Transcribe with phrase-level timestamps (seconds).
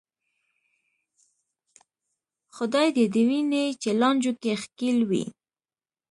[2.55, 5.25] خدای دې دې ویني چې لانجو کې ښکېل وې.